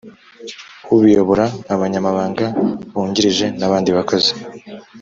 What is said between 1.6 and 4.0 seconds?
abanyamabanga bungirije n abandi